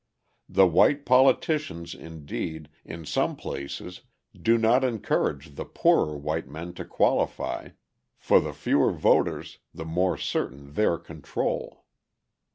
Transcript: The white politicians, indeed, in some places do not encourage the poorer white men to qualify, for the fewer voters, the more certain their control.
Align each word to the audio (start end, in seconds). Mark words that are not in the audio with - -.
The 0.49 0.65
white 0.65 1.05
politicians, 1.05 1.93
indeed, 1.93 2.69
in 2.83 3.05
some 3.05 3.35
places 3.35 4.01
do 4.35 4.57
not 4.57 4.83
encourage 4.83 5.53
the 5.53 5.63
poorer 5.63 6.17
white 6.17 6.47
men 6.47 6.73
to 6.73 6.85
qualify, 6.85 7.69
for 8.17 8.39
the 8.39 8.51
fewer 8.51 8.91
voters, 8.91 9.59
the 9.75 9.85
more 9.85 10.17
certain 10.17 10.73
their 10.73 10.97
control. 10.97 11.85